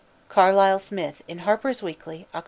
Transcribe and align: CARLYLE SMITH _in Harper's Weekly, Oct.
CARLYLE 0.29 0.79
SMITH 0.79 1.21
_in 1.29 1.41
Harper's 1.41 1.83
Weekly, 1.83 2.27
Oct. 2.33 2.39